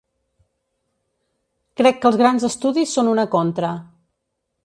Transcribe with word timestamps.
Crec 1.81 2.01
que 2.05 2.09
els 2.11 2.17
grans 2.23 2.47
estudis 2.51 2.97
són 2.99 3.13
una 3.13 3.29
contra. 3.39 3.73